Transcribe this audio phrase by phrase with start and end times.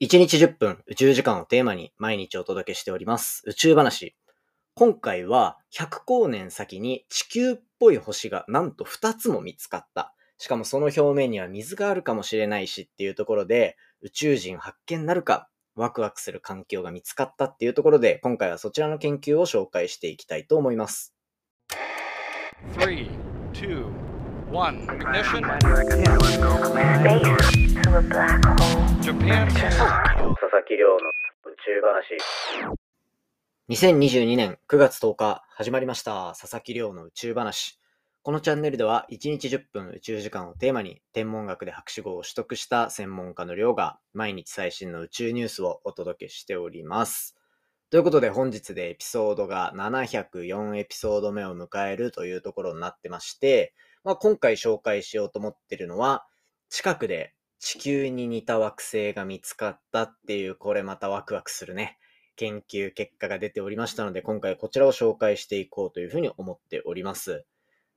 [0.00, 4.16] 1日10分宇宙時間をテーマに毎日お届けしております宇宙話。
[4.74, 10.14] 今回は100光年先に地球っぽい星がなんと2つも見つかった。
[10.38, 21.14] しかもその表面には水があるかもしれないしっていうところで宇宙人発見なるかワクワクする環境が見つかったっていうところで今回はそちらの研究を紹介していきたいと思います。
[22.74, 23.10] Three,
[23.52, 23.84] two,
[24.50, 24.82] one.
[24.88, 25.44] Ignition.
[25.44, 26.10] Space
[27.82, 28.84] to a black hole.
[29.00, 29.48] Japan.
[29.48, 32.18] 佐々木亮の宇宙話。
[33.68, 37.78] 2022年9月10日始まりました佐々木亮の宇宙話。
[38.22, 47.36] このチャンネルでは1日10分宇宙時間をテーマに天文学で博士号を取得した専門家の亮が毎日最新の宇宙ニュースをお届けしております。
[47.90, 56.26] ということで本日でエピソードが704エピソード目を迎えるというところになってまして、まあ、今回紹介しようと思ってるのは
[56.68, 61.98] 近くで地球に似た惑星が見つかったっていう、これまたワクワクするね、
[62.36, 67.44] 研究結果が出ておりましたので、今回こちらを紹介していこうというふうに思っております。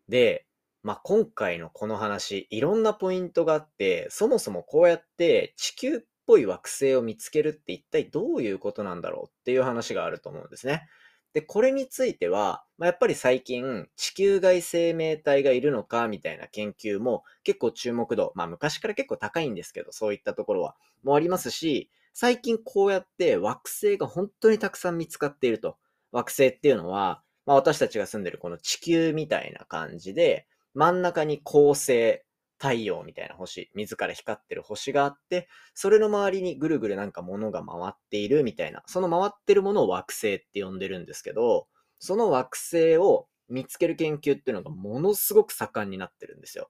[0.10, 0.46] で、
[0.84, 10.90] まあ、今回のこの話、いろんなポイントがあって、そもそもこうやって地球っぽい惑星を見つけるって一体どういうことなんだろうっていう話があると思うんですね。
[11.34, 25.78] で、これについては、まあ、やっぱり最近、地球外生命体がいるのかみたいな研究も結構注目度、まあ昔から結構高いんですけど、そういったところは、もありますし、最近こうやって惑星が本当にたくさん見つかっていると。
[26.12, 30.46] 惑星っていうのは、まあ私たちが住んでるこの地球みたいな感じで、
[30.76, 32.22] 真ん中に恒星、
[32.64, 41.68] 太陽みたいな星、自ら光ってる星があって、それの周りにぐるぐるなんか物が回っているみたいな、その回ってるものを惑星って呼んでるんですけど、
[42.00, 46.70] その惑星を見つける研究っていうのがものすごく盛んになってるんですよ。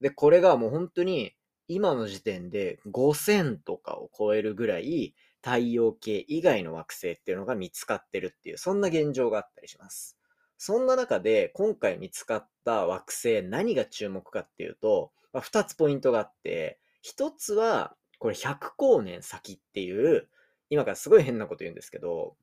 [0.00, 1.34] で、これがもう本当に
[1.66, 10.16] 今の時点で5000とかを超えるぐらい太陽系以外の惑星っていうのが見つかってるっていう、そんな現状があったりします。
[10.58, 20.28] そんな中で今回見つかった惑星何が注目かっていうと、まあ、2つポイントがあって、1つはこれ100光年先っていう、
[20.70, 22.36] 今からすごい変なこと言うんですけど、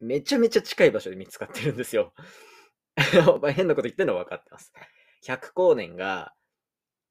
[0.00, 2.14] めちゃめちゃ近い場所で見つかってるんですよ。
[3.42, 4.72] まあ変なこと言ってるのは分かってます。
[5.24, 6.34] 100光年が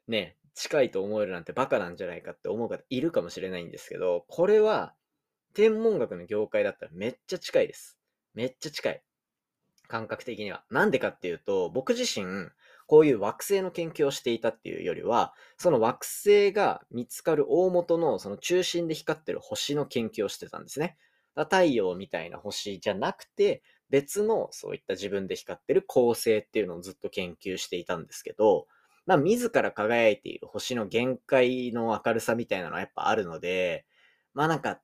[0.08, 4.96] ね、近いと思えるなんてバカなんじゃないかって思う方いるかもしれないんですけど、これは
[5.54, 8.00] 天文学の業界だったらめっちゃ近いです。
[8.34, 9.04] めっちゃ近い。
[9.88, 10.64] 感覚的には。
[10.70, 12.50] なんでかっていうと、僕自身、
[12.88, 20.98] こういう惑星の研究をしていたっていうよりは、その惑星が見つかる大元のその中心で光ってる星の研究をしてたんですね。
[21.36, 28.68] 太陽みたいな星じゃなくて、別のそういった自分で光ってる恒星っていうのをずっと研究していたんですけど、
[29.06, 33.86] まあ自ら輝いている星の限界の明るさみたいなのはやっぱあるので、
[34.34, 34.80] まあなんか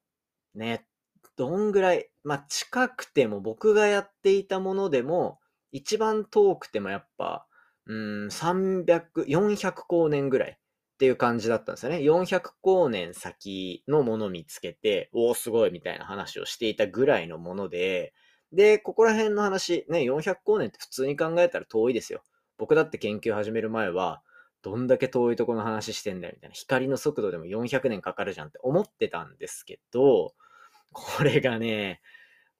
[0.53, 0.85] ね、
[1.37, 5.39] どんぐらい、まあ近くても僕がやっていたものでも、
[5.71, 7.47] 一番遠くてもやっぱ、
[7.87, 10.57] うん、300、400光年ぐらいっ
[10.97, 11.97] ていう感じだったんですよね。
[11.97, 18.13] 400光年先のものを見つけて、おお、すごいみたいな話をしていたぐらいのもので、
[18.53, 22.21] で、ここら辺の話、ね、400光年って普通に考えたら遠いですよ。
[22.57, 24.21] 僕だって研究始める前は、
[24.61, 26.53] どんだけ遠いとこの話してんだよみたいな。
[26.53, 30.33] 光の速度でも400年かかるじゃんって思ってたんですけど、
[30.93, 32.01] これがね、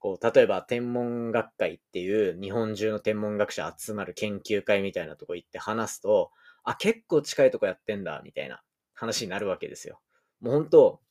[0.02, 6.32] こう、例えば天文学会っていう日本中の天文学者集まる研究会みたいなとこ行って話すと、
[6.64, 8.62] あ、結構近いとこやってんだ、みたいな
[8.94, 10.02] 話になるわけですよ。
[10.42, 11.02] もう本当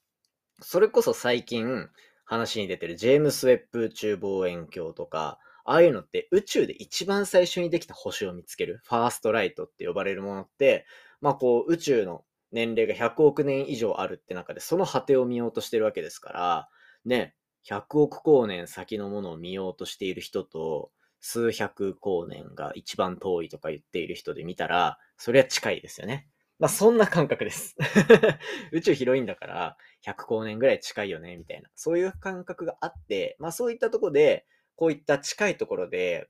[0.60, 1.88] それこそ最近
[2.24, 10.84] 話に出てるジェームス・ウェッブ宇宙望遠鏡とか、ああいうのって宇宙で一番最初にできた星を見つける、ファーストライトって呼ばれるものって、
[11.20, 16.68] まあこう宇宙の年齢が100億年以上あるって中でその果てを見ようとしてるわけですから、
[17.04, 17.34] ね、
[17.68, 20.90] 100億光年先のものを見ようとしている人と、
[21.20, 26.28] 数百光年が一番遠いとか言っている人で見たら、それは近いですよね。
[26.58, 27.76] まあそんな感覚です。
[28.72, 31.70] 宇宙広いんだから、100光年ぐらい近いよね、みたいな。
[31.74, 34.46] そういう感覚があって、まあそういったところで、
[34.76, 36.28] こういった近いところで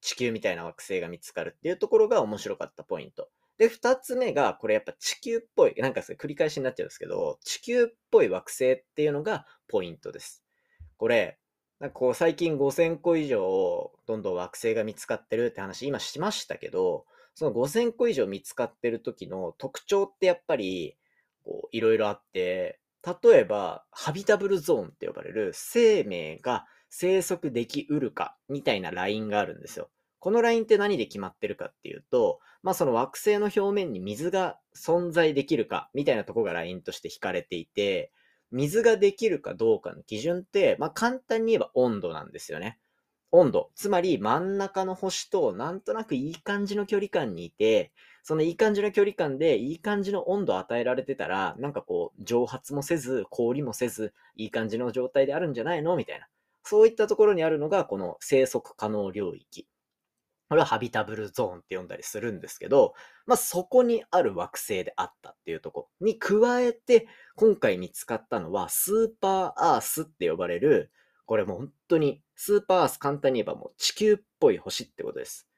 [0.00, 3.30] 地球みたいな惑星が見つかるっていうところが面白かったポイント。
[3.56, 10.43] で、二つ目が、これやっぱ地球っぽい、なんか繰り返しになっちゃうんですけど、地球っぽい惑星っていうのがポイントです。
[10.96, 11.38] これ、
[11.80, 20.96] なんかこう最近5000個以上どんどん惑星が見つかってるって話今しましたけど、その5000個以上見つかってる時の特徴ってやっぱり
[21.72, 22.80] いろいろあって、
[23.22, 29.90] 例えばハビタブルゾーンって呼ばれる生命が生息できうるかみたいなラインがあるんですよ。
[30.20, 38.10] このラインって何で決まってるかっていうと、まあその惑星の表面に水が存在できるかみたいなとこがラインとして引かれていて、
[38.54, 42.78] 水ができるかどうかの基準って、まあ簡単に言えば温度なんですよね。
[43.32, 43.70] 温度。
[43.74, 47.90] つまり真ん中の星となんとなくいい感じの距離感にいて、
[48.22, 55.96] そのいい感じの距離感でいい感じの温度を与えられてたら、なんかこう、蒸発もせず、氷もせず、いい感じの状態であるんじゃないの？
[55.96, 56.28] みたいな。
[56.62, 59.66] そういったところにあるのが、この生息可能領域。
[60.54, 62.94] これはハビタブルゾーンって呼んだりするんですけど、
[63.26, 70.92] まあそこにある惑星であったっていうとこに加えて、今回見つかったのはスーパーアースって呼ばれる、
[71.26, 75.48] これもう本当にスーパーアース簡単に言えばもう地球っぽい星ってことです。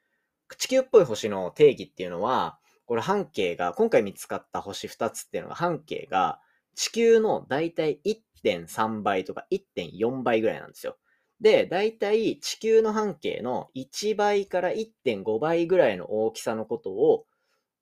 [0.57, 2.57] 地球っぽい星の定義っていうのは、
[2.87, 6.39] これ半径が、今回見つかった星2つっていうのが半径が
[6.73, 7.99] 地球のだいたい
[8.43, 10.97] 1.3倍とか1.4倍ぐらいなんですよ。
[11.41, 17.25] で、だいたい地球の半径の1倍から1.5倍ぐらいの大きさのことを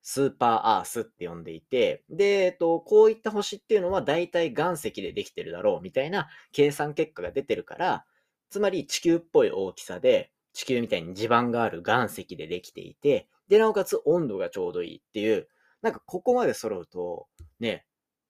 [0.02, 8.06] スーパーアースって呼んでいて、で、えっと、こういった星っていうのはだいたい岩石でできてるだろうみたいな計算結果が出てるから、
[8.50, 15.48] つまり地球っぽい大きさで、地球みたいに地盤がある岩石でできていて、で、なおかつ温度がちょうどいいっていう、
[15.82, 17.28] なんかここまで揃うと、
[17.60, 17.86] ね、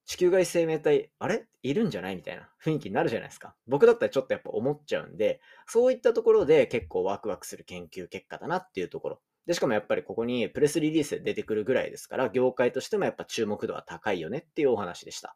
[0.05, 1.45] 地球外生命体、あれ？
[1.63, 2.15] いるんじゃない？
[2.15, 3.55] みたいな雰囲気になるじゃないですか。
[3.67, 9.21] 僕だったらちょっとやっぱ思っちゃうんで、そういったところで結構ワクワクする研究結果だなっていうところ。
[9.47, 15.35] で、しかもやっぱりここにプレスリリースで出てくるぐらいですから、業界としてもやっぱ注目度は高いよねっていうお話でした。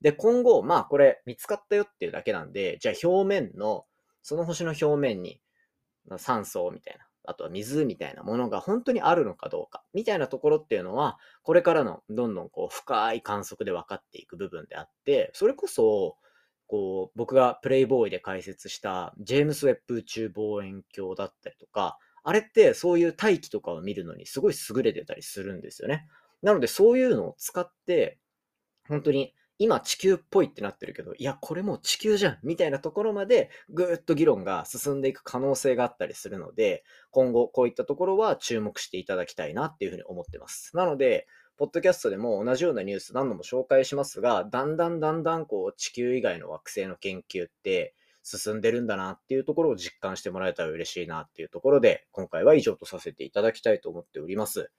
[0.00, 3.86] で、今後、まあこれ見つかったよっていうだけなんで、じゃあ表面の、
[4.22, 5.40] その星の表面に
[6.18, 16.16] 酸素みたいな、あとは水みたいなものが本当にあるのかどうか、みたいなところっていうのは、これからのどんどんこう深い観測で分かっていく部分であって、それこそ、
[16.66, 26.06] こう、僕がプレイボーイで解説したジェームス・ウェッブ宇宙望遠鏡だったりとか、あれってそういう大気とかを見るのにすごい優れてたりするんですよね。
[26.42, 28.18] なのでそういうのを使って、
[28.88, 40.74] 本当に今地球っぽいってなってるけど、いや、これもう地球じゃんみたいなところまでぐーっと議論が進んでいく可能性があったりするので、今後こういったところは注目していただきたいなっていうふうに思ってます。
[40.74, 41.26] なので、
[41.58, 47.92] ポッドキャストでも同じようなニュース何度も紹介しますが、だんだんだんだんこう地球以外の惑星の研究って
[48.22, 54.70] 進んでるんだなっていうところを実感してもらえたら嬉しいなっていうところで、今回は以上とさせていただきたいと思っております。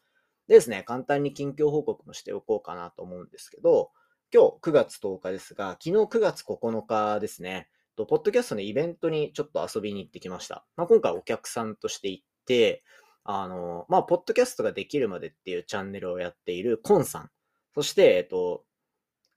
[0.48, 3.92] でですね、簡単に近況報告もしておこうかなと思うんですけど、
[4.34, 7.68] 今日9月10日ですが、昨日9月9日ですね、
[7.98, 10.64] ポッドキャストのイベントにちょっと遊びに行ってきました。
[10.78, 12.82] まあ、今回お客さんとして行って、
[13.26, 17.30] あの、まあ、ポッドキャストができるまでっていうチャンネルをやっているコンさん、
[17.76, 18.64] そして、えっと、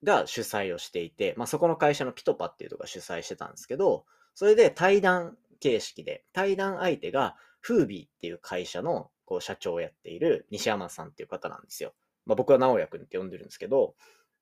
[0.05, 4.05] が主催をしていて、まあ、そこの会社のピトパっていうとこが主催してたんですけど、
[4.37, 11.95] それで対談形式で、対談相手がフービーっていう会社のこう社長をやっている西山さんっていう方なんですよ。
[12.27, 13.97] まあ、僕は直哉くんって呼んでるんですけど、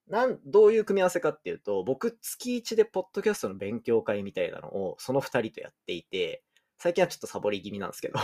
[0.08, 6.42] なん、どういう組み合わせかっていうと、僕、月1でポッドキャストの勉強会みたいなのを、その二人とやっていて、
[6.78, 8.18] 最近はちょっとサボり気味なんですけど、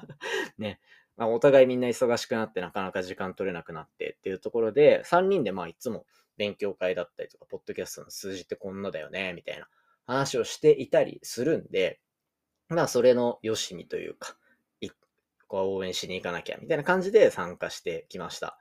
[0.58, 0.80] ね。
[1.16, 6.04] まあ、お互いみんな忙しくなって、なかなか時間取れなくなってっていうところで、3人でまあ、いつも
[6.36, 9.68] 勉強会だったりとか、ポッドキャストの数字ってこんなだよね、みたいな
[10.06, 12.00] 話をしていたりするんで、
[12.68, 14.36] まあ、それのよしみというか、
[14.80, 14.90] い
[15.46, 18.58] こう応援しに行かなきゃ、みたいな感じで参加してきました。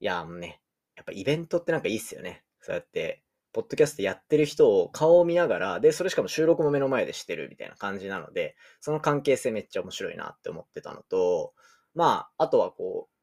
[0.00, 0.60] いや、もうね、
[0.96, 2.44] やっぱイベントってなんかいいっすよね。
[2.60, 11.54] そうやって、ポッドキャストやってる人を顔を見ながら、で、それしかも収録も目の前でしてるみたいな感じなので、その関係性めっちゃ面白いなって思ってたのと、
[11.94, 13.14] まあ、あとはこう、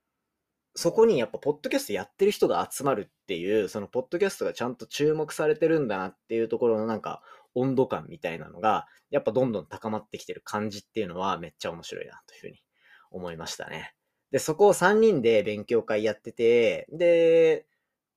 [0.80, 7.22] そこにやっぱポッドキャストやってる人が集まるっていう、そのポッドキャストがちゃんと注目されてるんだなっていうところのなんか
[7.54, 12.64] 温度感みたいなのが、やっぱどんどん高まってきてる感じっていうのはめっちゃ面白いなというふうに
[13.12, 13.94] 思いましたね。
[14.32, 17.66] で、そこを3人で勉強会やってて、で、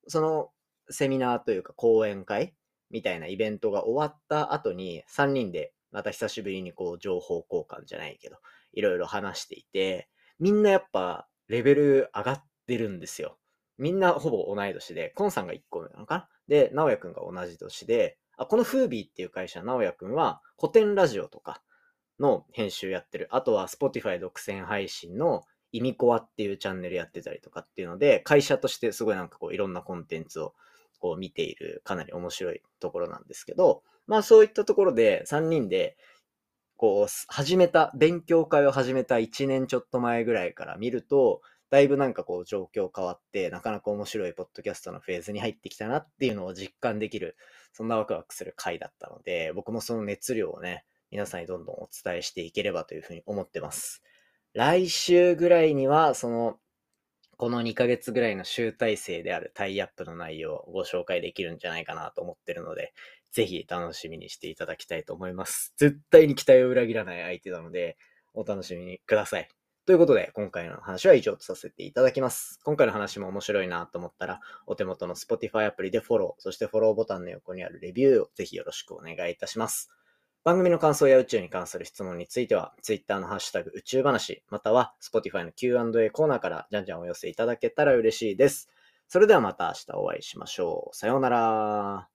[0.06, 0.50] その
[0.90, 2.54] セミナーというか講演会
[2.90, 8.36] みたいなイベントが終わった後に3人でまた久しぶりにこう情報交換じゃないけど、
[8.72, 13.38] いろいろ話していて、みんなやっぱレベル上がってるんですよ。
[13.78, 16.28] みんなほぼ同い年で、コンさんが1個目なのかな？
[16.46, 21.62] で、直哉くんが同じ年で、あ、このフービーっていう会社、直哉くんは古典ラジオとか
[22.20, 23.28] の編集やってる。
[23.30, 25.42] あとは Spotify 独占配信の
[25.74, 30.54] イミコアっていうチャンネルやってたりとかっていうので、会社としてすごいなんかこういろんなコンテンツを
[31.00, 35.96] こう見ているかなり面白いところなんですけど、まあそういったところで3人で
[36.76, 47.36] こう始めた、勉強会を始めた1年ちょっと前ぐらいから見ると、だいぶなんかこう状況変わって、なかなか面白いポッドキャストのフェーズに入ってきたなっていうのを実感できる、
[47.72, 54.02] そんなワクワクする回だったので、僕もその熱量をね、皆さんにどんどんお伝えしていければというふうに思ってます。
[54.54, 56.58] 来週ぐらいには、その、
[57.36, 62.92] この2ヶ月ぐらいの集大成であるタイアップの内容をご紹介できるんじゃないかなと思ってるので、
[63.32, 65.74] ぜひ楽しみにしていただきたいと思います。
[65.76, 67.96] 絶対に期待を裏切らない相手なので、
[68.32, 69.48] お楽しみにください。
[69.86, 72.60] ということで、今回の話は以上とさせていただきます。
[72.62, 79.90] 今回の話も面白いなと思ったら、お手元の Spotify アプリでフォロー、そしてフォローボタンの横にあるレビューをぜひよろしくお願いいたします。
[80.44, 88.68] 番組の感想や宇宙に関する質問については、Twitter のハッシュタグ宇宙話、または Spotify の Q&A コーナーからじゃんじゃんお寄せいただけたら嬉しいです。
[89.08, 90.96] それではまた明日お会いしましょう。
[90.96, 92.13] さようなら。